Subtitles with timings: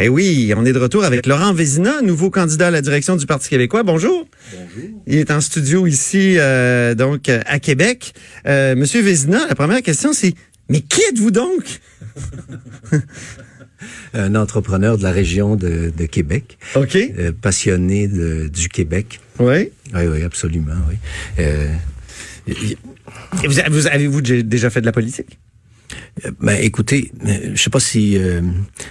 [0.00, 3.26] Eh oui, on est de retour avec Laurent Vézina, nouveau candidat à la direction du
[3.26, 3.82] Parti québécois.
[3.82, 4.28] Bonjour.
[4.52, 4.90] Bonjour.
[5.08, 8.14] Il est en studio ici, euh, donc à Québec.
[8.46, 10.34] Euh, Monsieur Vézina, la première question, c'est
[10.68, 11.80] mais qui êtes-vous donc?
[14.14, 16.58] Un entrepreneur de la région de, de Québec.
[16.76, 16.94] Ok.
[16.94, 19.18] Euh, passionné de, du Québec.
[19.40, 19.70] Oui.
[19.94, 20.76] Oui, oui, absolument.
[20.88, 20.94] Oui.
[21.40, 21.74] Euh,
[23.70, 25.38] vous avez-vous déjà fait de la politique?
[26.40, 28.40] Ben, écoutez, euh, je sais pas si euh,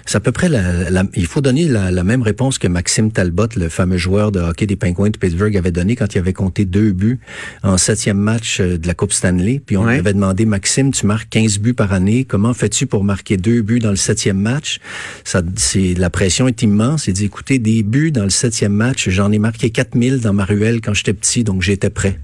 [0.05, 3.11] c'est à peu près la, la- il faut donner la, la même réponse que Maxime
[3.11, 6.33] Talbot, le fameux joueur de hockey des Penguins de Pittsburgh, avait donné quand il avait
[6.33, 7.19] compté deux buts
[7.63, 9.61] en septième match euh, de la Coupe Stanley.
[9.65, 9.93] Puis on Ouais.
[9.93, 12.23] lui avait demandé, Maxime, tu marques 15 buts par année.
[12.25, 14.79] Comment fais-tu pour marquer deux buts dans le septième match?
[15.23, 17.07] Ça, c'est la pression est immense.
[17.07, 20.45] Il dit, écoutez, des buts dans le septième match, j'en ai marqué 4000 dans ma
[20.45, 22.19] ruelle quand j'étais petit, donc j'étais prêt.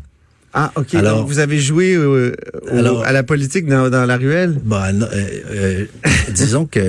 [0.56, 0.94] Ah, ok.
[0.96, 2.32] Alors- donc vous avez joué euh,
[2.64, 4.59] au- Alors- à la politique dans, dans la ruelle?
[4.64, 5.86] Bah, non, euh, euh,
[6.34, 6.80] disons que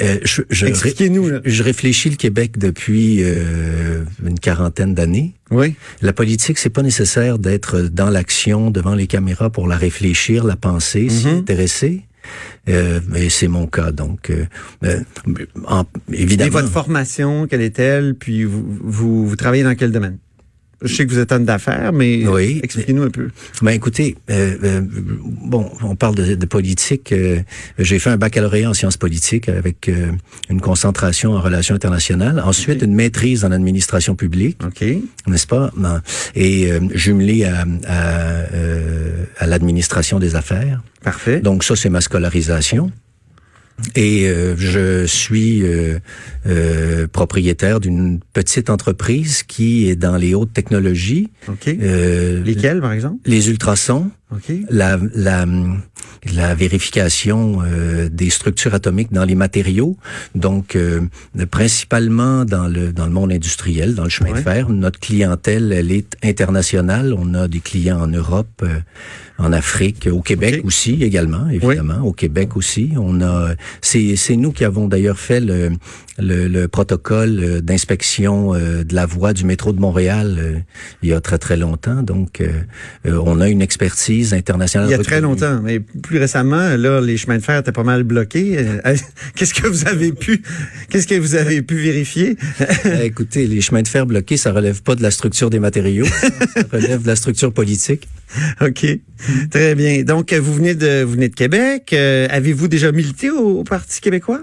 [0.00, 1.40] euh, je, je, Expliquez-nous, là.
[1.44, 5.34] je réfléchis le Québec depuis euh, une quarantaine d'années.
[5.50, 5.74] Oui.
[6.00, 10.56] La politique, c'est pas nécessaire d'être dans l'action devant les caméras pour la réfléchir, la
[10.56, 11.38] penser, s'y Mhm.
[11.38, 12.02] intéresser.
[12.68, 14.44] Euh, mais c'est mon cas, donc euh,
[15.66, 16.52] en- Et évidemment.
[16.52, 18.14] votre formation, quelle est-elle?
[18.14, 20.18] Puis vous, vous, vous travaillez dans quel domaine?
[20.84, 22.60] Je sais que vous êtes homme d'affaires, mais Oui.
[22.62, 23.28] expliquez-nous un peu.
[23.62, 27.12] Ben écoutez, euh, euh, bon, on parle de, de politique.
[27.12, 27.40] euh,
[27.78, 30.12] J'ai fait un baccalauréat en sciences politiques avec euh,
[30.50, 32.42] une concentration en relations internationales.
[32.44, 34.84] Ensuite, une maîtrise en administration publique, OK.
[35.26, 35.70] n'est-ce pas?
[35.76, 36.00] Non.
[36.34, 38.18] Et euh, jumelé à, à,
[38.52, 40.82] euh, à l'administration des affaires.
[41.02, 41.40] Parfait.
[41.40, 42.90] Donc ça, c'est ma scolarisation.
[43.94, 45.98] Et euh, je suis euh,
[46.46, 51.28] euh, propriétaire d'une petite entreprise qui est dans les hautes technologies.
[51.48, 51.68] OK.
[51.68, 53.18] Euh, Lesquels, par exemple?
[53.26, 54.52] les ultrasons, OK.
[54.70, 55.44] la, la,
[56.34, 59.96] la vérification euh, des structures atomiques dans les matériaux,
[60.34, 61.00] donc euh,
[61.50, 64.38] principalement dans le dans le monde industriel, dans le chemin Ouais.
[64.38, 64.68] de fer.
[64.70, 67.14] Notre clientèle, elle est internationale.
[67.16, 68.78] On a des clients en Europe, euh,
[69.38, 72.92] en Afrique, au Québec aussi également, évidemment, au Québec aussi.
[72.96, 75.70] On a, c'est c'est nous qui avons d'ailleurs fait le
[76.18, 80.58] le, le protocole euh, d'inspection euh, de la voie du métro de Montréal euh,
[81.02, 82.02] il y a très très longtemps.
[82.02, 82.42] Donc,
[83.04, 84.88] on a une expertise internationale.
[84.88, 87.82] Il y a très longtemps, mais plus récemment, là, les chemins de fer étaient pas
[87.82, 88.58] mal bloqués.
[88.58, 88.96] Euh,
[89.34, 90.42] Qu'est-ce que vous avez pu,
[90.88, 92.36] qu'est-ce que vous avez pu vérifier?
[92.86, 96.04] Euh, Écoutez, les chemins de fer bloqués, ça relève pas de la structure des matériaux,
[96.54, 98.08] ça relève de la structure politique.
[98.60, 98.86] Ok,
[99.50, 100.02] très bien.
[100.02, 101.92] Donc, vous venez de, vous venez de Québec.
[101.92, 104.42] Euh, Avez-vous déjà milité au, au Parti québécois?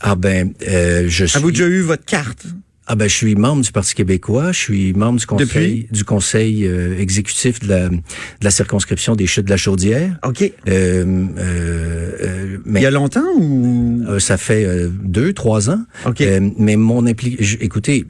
[0.00, 1.36] Ah ben, euh, je suis.
[1.36, 2.46] Avez-vous déjà eu votre carte?
[2.90, 6.66] Ah ben, je suis membre du Parti québécois, je suis membre du conseil, du conseil
[6.66, 8.00] euh, exécutif de la, de
[8.40, 10.16] la circonscription des Chutes de la Chaudière.
[10.26, 10.40] Ok.
[10.40, 14.02] Euh, euh, euh, mais Il y a longtemps ou?
[14.08, 15.82] Euh, ça fait euh, deux, trois ans.
[16.06, 16.24] Ok.
[16.56, 18.06] Mais mon implication, écoutez,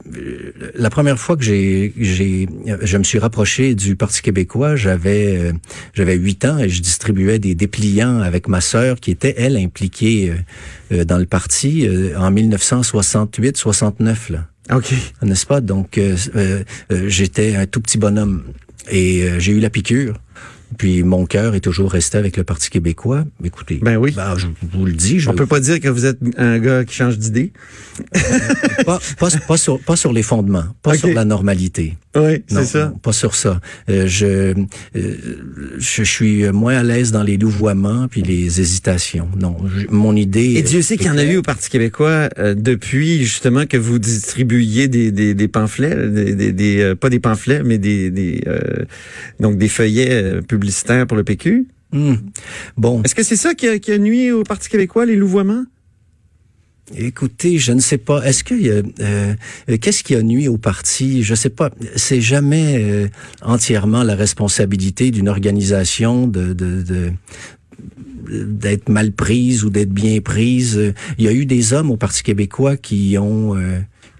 [0.75, 2.47] la première fois que j'ai, j'ai,
[2.81, 5.51] je me suis rapproché du Parti québécois, j'avais,
[5.93, 10.31] j'avais huit ans et je distribuais des dépliants avec ma sœur qui était elle impliquée
[10.89, 11.85] dans le parti
[12.15, 14.93] en 1968-69 là, Ok.
[15.21, 15.61] n'est-ce pas?
[15.61, 18.43] Donc euh, euh, euh, j'étais un tout petit bonhomme
[18.89, 20.19] et j'ai eu la piqûre.
[20.77, 23.25] Puis mon cœur est toujours resté avec le Parti québécois.
[23.43, 24.15] Écoutez, Ben oui.
[24.37, 26.93] je vous le dis, je, On peut pas dire que vous êtes un gars qui
[26.95, 27.51] change d'idée.
[28.85, 31.97] pas, pas, pas sur, pas sur les fondements, pas sur la normalité.
[32.15, 32.85] Oui, c'est ça.
[32.87, 33.61] non, pas sur ça.
[33.89, 34.53] Euh, je,
[34.95, 35.15] euh,
[35.77, 39.27] je suis moins à l'aise dans les louvoiements puis les hésitations.
[39.39, 40.53] Non, je- mon idée.
[40.55, 43.77] Et Dieu sait qu'il y en a eu au Parti québécois euh, depuis justement que
[43.77, 48.09] vous distribuiez des, des, des pamphlets, des, des, des, euh, pas des pamphlets, mais des,
[48.09, 48.59] des euh,
[49.39, 51.67] donc des feuillets euh, publicitaires pour le PQ.
[51.91, 52.15] Hmm.
[52.77, 55.65] Bon, Est-ce que c'est ça qui a, qui a nuit au Parti québécois, les louvoiements?
[56.95, 58.23] écoutez, je ne sais pas.
[58.23, 61.23] Est-ce que euh, euh, qu'est-ce qui a nuit au parti?
[61.23, 61.69] Je sais pas.
[61.95, 63.07] C'est jamais euh,
[63.41, 67.11] entièrement la responsabilité d'une organisation de, de, de
[68.31, 70.93] d'être mal prise ou d'être bien prise.
[71.17, 73.55] Il y a eu des hommes au Parti québécois qui ont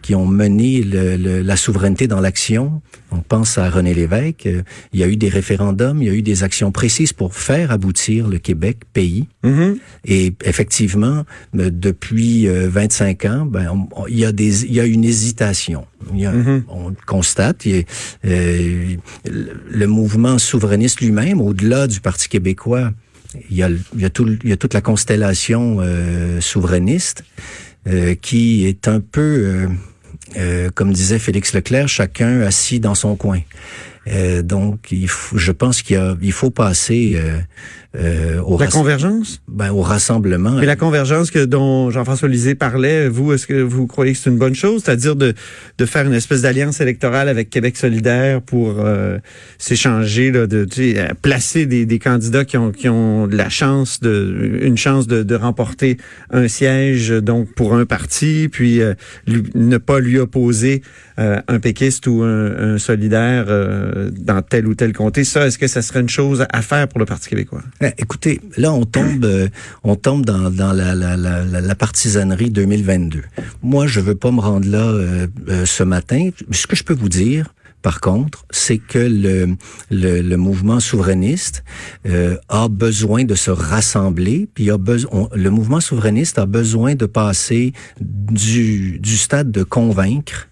[0.01, 2.81] qui ont mené le, la souveraineté dans l'action.
[3.11, 4.47] On pense à René Lévesque.
[4.93, 7.71] Il y a eu des référendums, il y a eu des actions précises pour faire
[7.71, 9.27] aboutir le Québec pays.
[9.43, 9.77] Mm-hmm.
[10.05, 15.85] Et effectivement, depuis 25 ans, ben, il y a des, il y a une hésitation.
[16.13, 16.63] Il y a, mm-hmm.
[16.69, 17.85] On constate, il
[18.25, 22.91] euh, le mouvement souverainiste lui-même, au-delà du Parti québécois,
[23.49, 27.23] il y a, il y a, tout, il y a toute la constellation euh, souverainiste
[27.89, 29.67] euh, qui est un peu euh,
[30.37, 33.39] euh, comme disait Félix Leclerc, chacun assis dans son coin.
[34.07, 37.19] Euh, donc, il je pense qu'il il faut passer
[37.95, 40.51] euh, euh, au la convergence, ben, au rassemblement.
[40.51, 44.29] Mais la convergence que dont Jean-François Lisée parlait, vous, est-ce que vous croyez que c'est
[44.29, 45.33] une bonne chose, c'est-à-dire de,
[45.79, 49.17] de faire une espèce d'alliance électorale avec Québec solidaire pour euh,
[49.57, 50.67] s'échanger, de, de
[51.21, 55.23] placer des, des, candidats qui ont qui ont de la chance de une chance de,
[55.23, 55.97] de remporter
[56.29, 58.81] un siège donc pour un parti, puis
[59.27, 60.83] ne pas lui opposer
[61.17, 63.47] un péquiste ou un, un solidaire
[64.11, 65.23] dans tel ou tel comté.
[65.23, 67.63] Ça, est-ce que ça serait une chose à faire pour le Parti québécois?
[67.81, 69.47] Eh, écoutez, là, on tombe, euh,
[69.83, 73.23] on tombe dans, dans la, la, la, la, partisanerie 2022.
[73.63, 76.29] Moi, je veux pas me rendre là euh, euh, ce matin.
[76.51, 79.55] Ce que je peux vous dire, par contre, c'est que le,
[79.89, 81.63] le, le, mouvement souverainiste
[82.49, 87.71] a besoin de se rassembler, puis a besoin, le mouvement souverainiste a besoin de passer
[88.01, 90.48] du, du stade de convaincre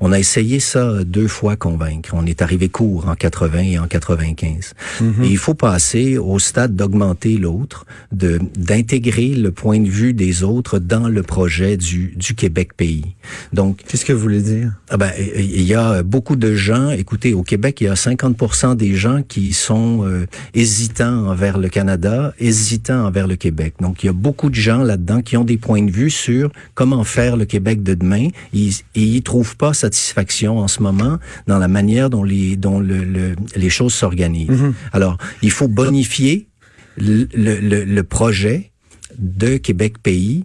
[0.00, 2.10] on a essayé ça deux fois convaincre.
[2.12, 4.74] On est arrivé court en 80 et en 95.
[5.00, 5.24] Mhm.
[5.24, 10.42] Et il faut passer au stade d'augmenter l'autre, de d'intégrer le point de vue des
[10.42, 13.14] autres dans le projet du, du Québec pays.
[13.52, 14.72] Donc, qu'est-ce que vous voulez dire?
[14.94, 16.90] ah ben, il y a beaucoup de gens.
[16.90, 21.68] Écoutez, au Québec, il y a 50% des gens qui sont euh, hésitants envers le
[21.68, 23.74] Canada, hésitants envers le Québec.
[23.80, 26.52] Donc, il y a beaucoup de gens là-dedans qui ont des points de vue sur
[26.74, 28.28] comment faire le Québec de demain.
[28.52, 32.80] Ils, et ils trouvent pas satisfaction en ce moment dans la manière dont les, dont
[32.80, 34.50] le, les choses s'organisent.
[34.50, 34.72] Mm-hmm.
[34.92, 36.48] Alors, il faut bonifier
[36.96, 38.72] le, le, le projet
[39.18, 40.44] de Québec pays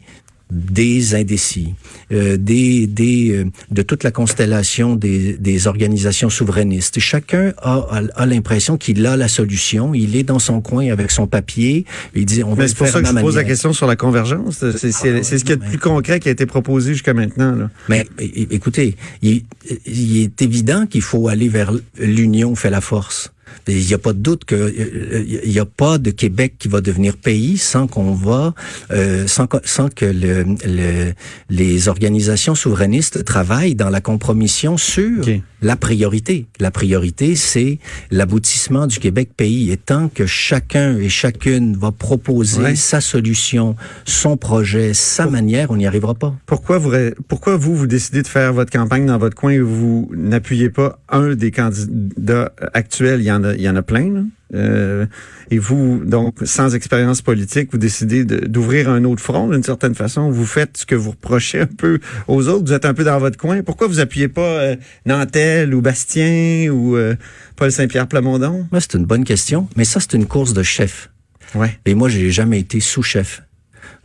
[0.51, 1.75] des indécis,
[2.11, 6.99] euh, des, des, euh, de toute la constellation des, des organisations souverainistes.
[6.99, 7.85] Chacun a,
[8.15, 9.93] a, l'impression qu'il a la solution.
[9.93, 11.85] Il est dans son coin avec son papier.
[12.15, 14.65] Il dit on va c'est pour ça que je pose la question sur la convergence.
[14.77, 17.55] C'est, c'est, ce qui est le plus concret qui a été proposé jusqu'à maintenant.
[17.55, 17.69] Là.
[17.87, 19.43] Mais écoutez, il,
[19.85, 23.31] il est évident qu'il faut aller vers l'union fait la force.
[23.67, 26.81] Il n'y a pas de doute qu'il euh, n'y a pas de Québec qui va
[26.81, 28.53] devenir pays sans qu'on va,
[28.91, 31.13] euh, sans, sans, que le, le,
[31.49, 35.25] les organisations souverainistes travaillent dans la compromission sur
[35.61, 36.45] la priorité.
[36.59, 37.79] La priorité, c'est
[38.11, 39.71] l'aboutissement du Québec pays.
[39.71, 43.75] Et tant que chacun et chacune va proposer sa solution,
[44.05, 46.33] son projet, sa manière, on n'y arrivera pas.
[46.45, 46.91] Pourquoi vous,
[47.27, 50.99] pourquoi vous, vous décidez de faire votre campagne dans votre coin et vous n'appuyez pas
[51.09, 53.21] un des candidats actuels?
[53.21, 54.21] Il y en a, il y en a plein, là.
[54.55, 55.05] Euh,
[55.51, 60.31] et vous, donc, sans expérience politique, vous décidez d'ouvrir un autre front d'une certaine façon.
[60.31, 62.65] Vous faites ce que vous reprochez un peu aux autres.
[62.65, 63.61] Vous êtes un peu dans votre coin.
[63.61, 64.75] Pourquoi vous appuyez pas euh,
[65.05, 67.15] Nantel ou Bastien ou euh,
[67.55, 68.67] Paul Saint-Pierre Plamondon?
[68.79, 69.67] c'est une bonne question.
[69.75, 71.11] Mais ça, c'est une course de chef.
[71.55, 71.79] Ouais.
[71.85, 73.43] Et moi, j'ai jamais été sous-chef.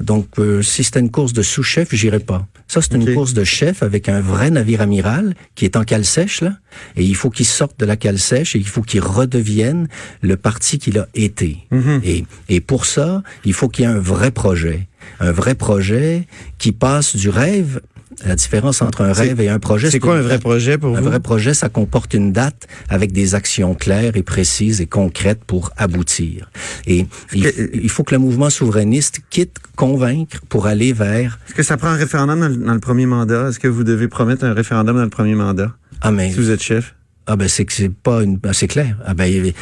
[0.00, 2.46] Donc, euh, si c'était une course de sous-chef, j'irais pas.
[2.66, 6.04] Ça, c'est une course de chef avec un vrai navire amiral qui est en cale
[6.04, 6.56] sèche, là.
[6.96, 9.88] Et il faut qu'il sorte de la cale sèche et il faut qu'il redevienne
[10.22, 11.58] le parti qu'il a été.
[11.70, 12.00] Mhm.
[12.04, 14.88] et, et pour ça, il faut qu'il y ait un vrai projet.
[15.20, 16.26] Un vrai projet
[16.58, 17.80] qui passe du rêve
[18.24, 19.90] la différence entre un rêve et un projet.
[19.90, 20.96] C'est quoi un vrai projet pour vous?
[20.96, 25.44] Un vrai projet, ça comporte une date avec des actions claires et précises et concrètes
[25.44, 26.50] pour aboutir.
[26.86, 31.38] Et il, faut que le mouvement souverainiste quitte convaincre pour aller vers...
[31.46, 33.48] Est-ce que ça prend un référendum dans le, premier mandat?
[33.48, 35.72] Est-ce que vous devez promettre un référendum dans le premier mandat?
[36.00, 36.30] Ah, mais...
[36.30, 36.94] Si vous êtes chef?
[37.26, 38.98] Ah ben c'est que c'est pas une ben, c'est clair.
[39.06, 39.52] Ah ben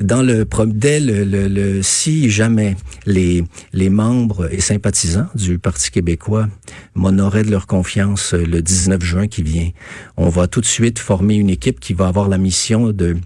[0.00, 2.76] dans le dès le, le, si jamais
[3.06, 6.48] les les membres et sympathisants du Parti québécois
[6.94, 9.70] m'honoraient de leur confiance le 19 juin qui vient,
[10.16, 13.16] on va tout de suite former une équipe qui va avoir la mission de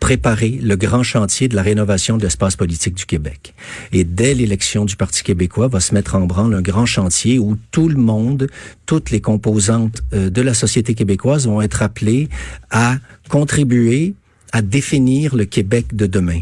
[0.00, 3.54] préparer le grand chantier de la rénovation de l'espace politique du Québec.
[3.92, 7.56] Et dès l'élection du Parti québécois, va se mettre en branle un grand chantier où
[7.70, 8.48] tout le monde,
[8.86, 12.28] toutes les composantes euh, de la société québécoise vont être appelées
[12.70, 12.96] à
[13.28, 14.14] contribuer
[14.52, 16.40] à définir le Québec de demain.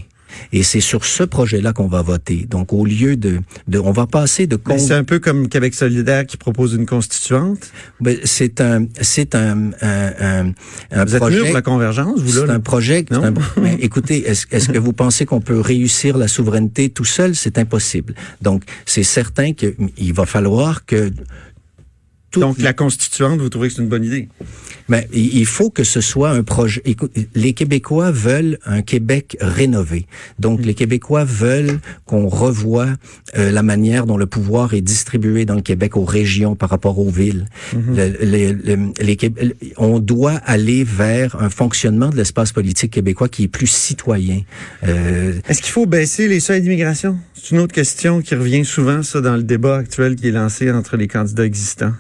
[0.53, 2.47] Et c'est sur ce projet-là qu'on va voter.
[2.49, 4.59] Donc, au lieu de, de on va passer de...
[4.79, 7.71] C'est un peu comme Québec solidaire qui propose une constituante?
[8.25, 10.53] C'est un, c'est un, un,
[10.91, 11.39] un, vous projet.
[11.39, 12.47] Êtes pour la convergence, vous là.
[12.47, 13.05] C'est un projet.
[13.11, 17.35] Un, mais écoutez, est-ce, est-ce que vous pensez qu'on peut réussir la souveraineté tout seul?
[17.35, 18.15] C'est impossible.
[18.43, 21.11] Donc, c'est certain qu'il va falloir que
[22.41, 24.29] donc, la constituante, vous trouvez que c'est une bonne idée?
[24.89, 26.83] Mais il faut que ce soit un projet.
[27.35, 30.07] les Québécois veulent un Québec rénové.
[30.39, 32.89] Donc, les Québécois veulent qu'on revoie
[33.37, 36.99] euh, la manière dont le pouvoir est distribué dans le Québec aux régions par rapport
[36.99, 37.47] aux villes.
[37.75, 38.93] Mhm.
[39.77, 44.43] on doit aller vers un fonctionnement de l'espace politique québécois qui est plus citoyen.
[44.87, 47.19] Euh, Est-ce qu'il faut baisser les seuils d'immigration?
[47.35, 50.71] C'est une autre question qui revient souvent, ça, dans le débat actuel qui est lancé
[50.71, 51.93] entre les candidats existants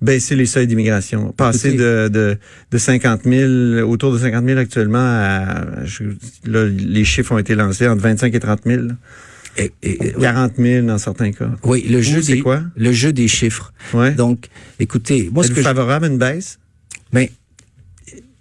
[0.00, 2.38] baisser les seuils d'immigration, passer de, de,
[2.70, 5.64] de 50 000, autour de 50 000 actuellement à,
[6.44, 8.82] là, les chiffres ont été lancés entre 25 et 30 000.
[9.56, 9.72] Et,
[10.20, 11.50] 40 000 dans certains cas.
[11.64, 12.62] Oui, le jeu des quoi?
[12.76, 13.72] le jeu des chiffres.
[13.92, 14.12] Ouais.
[14.12, 14.46] Donc,
[14.78, 16.60] écoutez, moi ce que favorable à une baisse?
[17.12, 17.32] Mais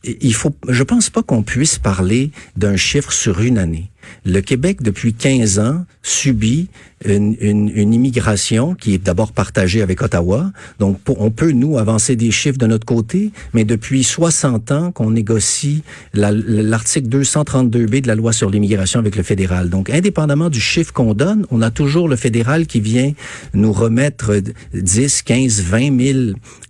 [0.03, 3.89] il faut, je pense pas qu'on puisse parler d'un chiffre sur une année.
[4.25, 6.69] Le Québec, depuis 15 ans, subit
[7.05, 10.51] une, une, une immigration qui est d'abord partagée avec Ottawa.
[10.79, 15.11] Donc, on peut, nous, avancer des chiffres de notre côté, mais depuis 60 ans qu'on
[15.11, 19.69] négocie l'article 232B de la loi sur l'immigration avec le fédéral.
[19.69, 23.13] Donc, indépendamment du chiffre qu'on donne, on a toujours le fédéral qui vient
[23.53, 24.41] nous remettre
[24.73, 26.19] 10, 15, 20 000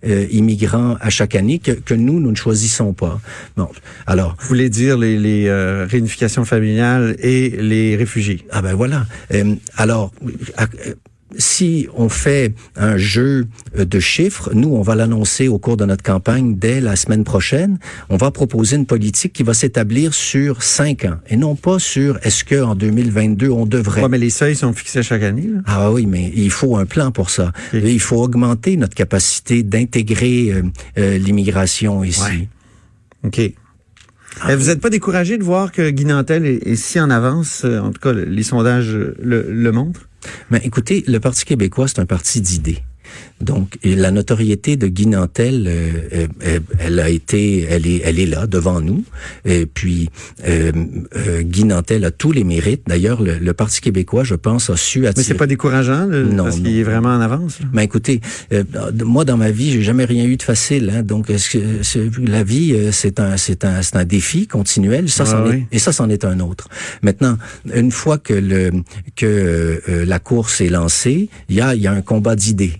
[0.06, 3.20] euh, immigrants à chaque année que, que, nous, nous ne choisissons pas.
[3.56, 3.68] Bon,
[4.06, 4.36] alors...
[4.40, 8.44] Vous voulez dire les, les euh, réunifications familiales et les réfugiés?
[8.50, 9.06] Ah ben voilà.
[9.32, 10.12] Euh, alors,
[11.36, 13.46] si on fait un jeu
[13.76, 17.78] de chiffres, nous, on va l'annoncer au cours de notre campagne dès la semaine prochaine.
[18.08, 22.18] On va proposer une politique qui va s'établir sur cinq ans et non pas sur
[22.22, 24.02] est-ce que en 2022 on devrait.
[24.02, 25.48] Ouais, mais les seuils sont fixés chaque année.
[25.52, 25.60] Là.
[25.66, 27.52] Ah oui, mais il faut un plan pour ça.
[27.74, 30.62] il faut augmenter notre capacité d'intégrer euh,
[30.96, 32.48] euh, l'immigration ici.
[33.24, 33.40] Ok.
[34.40, 37.80] Ah vous n'êtes pas découragé de voir que Guy Nantel est, si en avance, euh,
[37.80, 40.07] en tout cas les sondages le, le montrent?
[40.50, 42.82] Mais écoutez, le Parti québécois, c'est un parti d'idées.
[43.40, 48.26] Donc, la notoriété de Guy Nantel, euh, euh, elle a été, elle est, elle est
[48.26, 49.04] là devant nous.
[49.44, 50.10] Et puis,
[50.46, 50.72] euh,
[51.16, 52.82] euh, Guy Nantel a tous les mérites.
[52.86, 55.14] D'ailleurs, le, Parti québécois, je pense, a su attirer.
[55.16, 57.58] Mais c'est pas décourageant, non, parce qu'il est vraiment en avance.
[57.72, 58.20] Mais écoutez,
[59.04, 60.92] moi dans ma vie, j'ai jamais rien eu de facile.
[60.94, 65.08] Hein, donc, que la vie, c'est un, c'est un, c'est un défi continuel.
[65.08, 66.68] Ça, ah, est, et ça, c'en est un autre.
[67.02, 67.36] Maintenant,
[67.74, 68.70] une fois que le
[69.16, 72.74] que la course est lancée, il y a, il y a un combat d'idées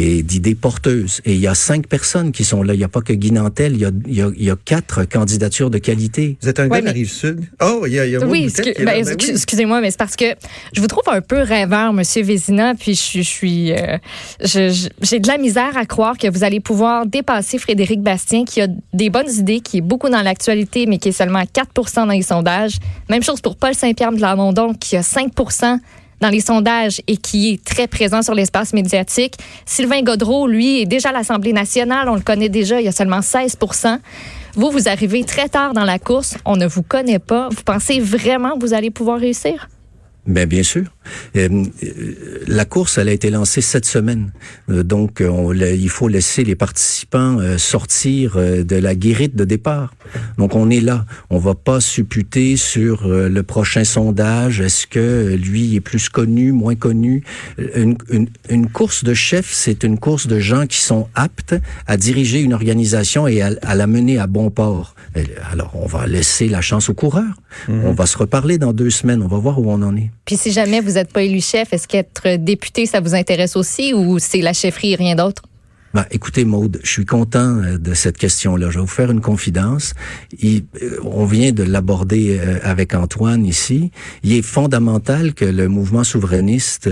[0.00, 1.20] et d'idées porteuses.
[1.26, 2.72] Et il y a cinq personnes qui sont là.
[2.72, 4.50] Il n'y a pas que Guy Nantel, il y a, il y a, il y
[4.50, 6.38] a quatre candidatures de qualité.
[6.40, 7.44] Vous êtes un gars de la Rive-Sud?
[7.60, 10.24] Oh, il y a, il y a Oui, ben, ben excusez-moi, mais c'est parce que
[10.72, 13.72] je vous trouve un peu rêveur, Monsieur Vézina, puis je, je suis...
[13.72, 13.98] Euh,
[14.42, 18.68] j'ai de la misère à croire que vous allez pouvoir dépasser Frédéric Bastien, qui a
[18.94, 22.06] des bonnes idées, qui est beaucoup dans l'actualité, mais qui est seulement à 4% dans
[22.06, 22.78] les sondages.
[23.10, 25.32] Même chose pour Paul Saint-Pierre de Lamondon, qui a 5
[26.20, 29.34] dans les sondages et qui est très présent sur l'espace médiatique.
[29.66, 32.08] Sylvain Godreau, lui, est déjà à l'Assemblée nationale.
[32.08, 32.80] On le connaît déjà.
[32.80, 33.56] Il y a seulement 16
[34.54, 36.36] Vous, vous arrivez très tard dans la course.
[36.44, 37.48] On ne vous connaît pas.
[37.50, 39.68] Vous pensez vraiment que vous allez pouvoir réussir?
[40.26, 40.84] Ben, bien sûr.
[41.36, 42.14] Euh, euh,
[42.46, 44.32] la course, elle a été lancée cette semaine.
[44.68, 49.94] Euh, donc, on, il faut laisser les participants sortir de la guérite de départ.
[50.36, 51.06] Donc, on est là.
[51.30, 54.60] On va pas supputer sur le prochain sondage.
[54.60, 57.24] Est-ce que lui est plus connu, moins connu?
[57.74, 61.54] Une, course de chef, c'est une course de gens qui sont aptes
[61.86, 64.94] à diriger une organisation et à la mener à bon port.
[65.50, 67.34] Alors, on va laisser la chance aux coureurs.
[67.68, 67.84] Mhm.
[67.84, 69.22] On va se reparler dans deux semaines.
[69.22, 70.10] On va voir où on en est.
[70.24, 73.94] Puis si jamais vous n'êtes pas élu chef, est-ce qu'être député, ça vous intéresse aussi
[73.94, 75.42] ou c'est la chefferie et rien d'autre?
[75.92, 78.70] Ben, écoutez, Maude, je suis content euh, de cette question-là.
[78.70, 79.94] Je vais vous faire une confidence.
[80.44, 80.60] Euh,
[81.02, 83.90] on vient de l'aborder euh, avec Antoine ici.
[84.22, 86.88] Il est fondamental que le mouvement souverainiste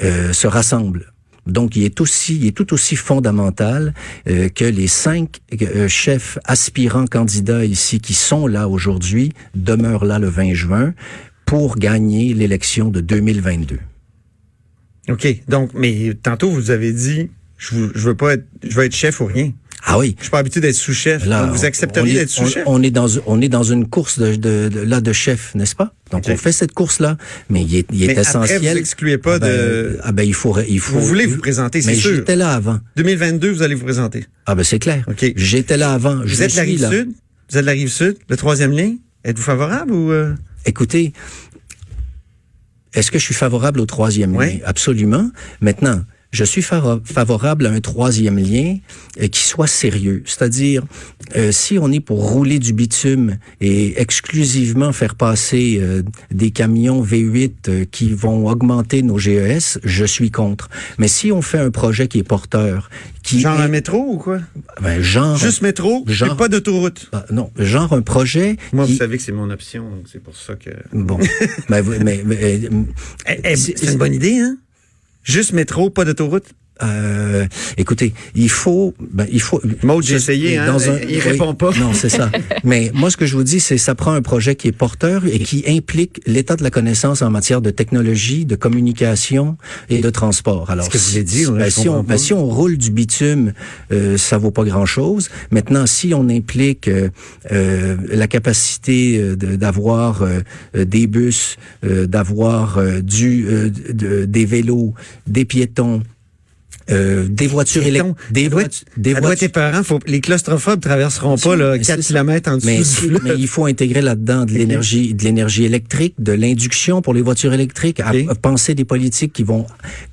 [0.00, 1.13] se rassemble.
[1.46, 3.94] Donc, il est aussi, il est tout aussi fondamental
[4.26, 5.40] que les cinq
[5.88, 10.94] chefs aspirants candidats ici qui sont là aujourd'hui demeurent là le 20 juin
[11.44, 13.78] pour gagner l'élection de 2022.
[15.08, 15.42] OK.
[15.48, 19.52] Donc, mais tantôt, vous avez dit, je, pas je veux être chef ou rien.
[19.86, 20.14] Ah oui.
[20.18, 21.26] Je suis pas habitué d'être sous-chef.
[21.26, 22.62] vous accepteriez d'être sous-chef?
[22.66, 25.92] On, est dans, on est dans une course de, de, là de chef, n'est-ce pas?
[26.10, 27.16] Donc on fait cette course-là,
[27.50, 28.58] mais il est, il est mais essentiel.
[28.58, 29.98] Après, vous excluez pas ah ben, de.
[30.02, 30.98] Ah ben il faut, il faut.
[30.98, 32.10] Vous voulez vous présenter, c'est sûr.
[32.10, 32.78] Mais j'étais là avant.
[32.96, 34.24] 2022, vous allez vous présenter.
[34.46, 35.04] Ah ben c'est clair.
[35.08, 35.32] Ok.
[35.36, 36.16] J'étais là avant.
[36.24, 37.10] Vous êtes la rive sud?
[37.50, 38.96] Vous êtes la rive sud, le troisième ligne.
[39.24, 40.12] Êtes-vous favorable ou?
[40.12, 40.34] Euh?
[40.66, 41.12] Écoutez,
[42.94, 44.62] Est-ce que je suis favorable au troisième Oui.
[44.64, 45.30] Absolument.
[45.60, 46.02] Maintenant,
[46.34, 48.76] je suis favorable à un troisième lien
[49.22, 50.22] euh, qui soit sérieux.
[50.26, 50.82] C'est-à-dire,
[51.36, 57.02] euh, si on est pour rouler du bitume et exclusivement faire passer euh, des camions
[57.04, 60.68] V8 euh, qui vont augmenter nos GES, je suis contre.
[60.98, 62.90] Mais si on fait un projet qui est porteur,
[63.22, 64.40] qui Genre est- un métro ou quoi?
[64.82, 67.08] ben, genre, Juste métro, genre- pas d'autoroute.
[67.12, 68.56] Ah, non, genre un projet.
[68.72, 70.70] Moi, vous savez que c'est mon option, donc c'est pour ça que...
[70.92, 71.18] Bon,
[71.68, 72.68] ben, vous- mais, mais, euh,
[73.28, 74.56] Eh, eh, c'est une bonne idée, hein?
[75.24, 76.52] Juste métro, pas d'autoroute?
[76.82, 79.60] Euh, écoutez, il faut, ben, il faut.
[79.82, 81.70] Maud, j'ai essayé, hein, dans un- il répond pas.
[81.78, 82.30] Non, c'est ça.
[82.64, 85.22] Mais moi, ce que je vous dis, c'est ça prend un projet qui est porteur
[85.24, 89.56] et qui implique l'état de la connaissance en matière de technologie, de communication
[89.88, 90.70] et de transport.
[90.70, 93.52] Alors, Ce que vous si, là, ben, si on, ben, si on roule du bitume,
[93.92, 95.30] euh, ça vaut pas grand-chose.
[95.52, 97.08] Maintenant, si on implique euh,
[97.52, 100.40] euh, la capacité euh, de- d'avoir euh,
[100.76, 104.94] euh, des bus, euh, d'avoir euh, du euh, de- des vélos,
[105.28, 106.02] des piétons,
[106.90, 109.44] euh, des voitures électriques, des, voitures, des voitures.
[109.48, 109.82] épeurant.
[109.82, 113.30] Faut, les claustrophobes traverseront pas là, Mais 4 c'est- km en dessous Mais, du mais
[113.38, 118.00] il faut intégrer là-dedans de l'énergie, de l'énergie électrique, de l'induction pour les voitures électriques,
[118.00, 119.66] à, penser des politiques qui vont.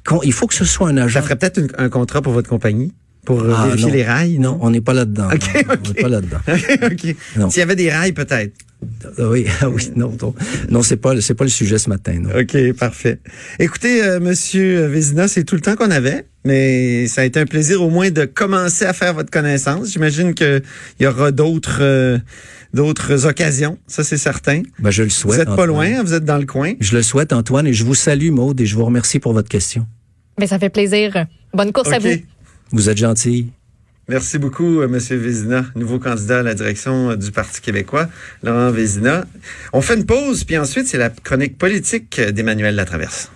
[0.06, 1.16] qu'on- il faut que ce soit un agent.
[1.20, 2.94] Ça ferait peut-être un contrat pour votre compagnie
[3.26, 3.94] pour euh, Ah, vérifier non.
[3.94, 4.40] les rails.
[4.40, 5.30] Non, on n'est pas là-dedans.
[5.34, 5.74] Ok, non.
[5.86, 6.38] On n'est pas là-dedans.
[6.92, 7.16] OK.
[7.38, 7.50] Non.
[7.50, 8.54] S'il y avait des rails, peut-être.
[9.20, 10.34] Ah Oui, ah oui, non, non,
[10.70, 12.14] non, c'est pas, c'est pas le sujet ce matin.
[12.20, 12.30] Non.
[12.40, 13.20] OK, parfait.
[13.60, 17.46] Écoutez, euh, Monsieur Vézina, c'est tout le temps qu'on avait, mais ça a été un
[17.46, 19.92] plaisir au moins de commencer à faire votre connaissance.
[19.92, 20.64] J'imagine qu'il
[21.00, 22.18] y aura d'autres euh,
[22.74, 24.64] d'autres occasions, ça c'est certain.
[24.80, 25.42] Ben, je le Vous souhaite.
[25.42, 25.68] êtes pas Antoine.
[25.68, 26.74] loin, hein, vous êtes dans le coin.
[26.80, 29.50] Je le souhaite, Antoine, et je vous salue, Maude, et je vous remercie pour votre
[29.50, 29.86] question.
[30.40, 31.28] Mais ça fait plaisir.
[31.54, 32.08] Bonne course à vous.
[32.72, 33.48] Vous êtes gentil.
[34.08, 38.10] Merci beaucoup, euh, Monsieur Vézina, nouveau candidat à la direction euh, du Parti québécois,
[38.44, 39.26] Laurent Vézina.
[39.74, 43.32] On fait une pause, puis ensuite, c'est la chronique politique d'Emmanuel Latraverse.